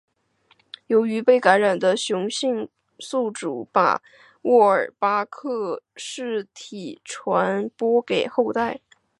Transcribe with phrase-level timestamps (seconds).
[0.87, 2.67] 仅由被感染的雌性
[2.97, 4.01] 宿主把
[4.41, 8.81] 沃尔巴克氏体传播给后代。